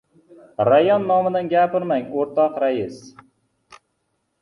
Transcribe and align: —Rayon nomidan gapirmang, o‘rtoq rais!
—Rayon 0.69 1.05
nomidan 1.11 1.51
gapirmang, 1.53 2.09
o‘rtoq 2.25 2.61
rais! 2.67 3.01